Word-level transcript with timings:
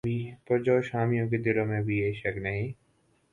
پرجوش 0.47 0.85
حامیوں 0.95 1.27
کے 1.29 1.37
دلوں 1.37 1.65
میں 1.65 1.81
بھی 1.81 1.97
یہ 1.97 2.13
شک 2.13 2.37
نہیں 2.37 2.71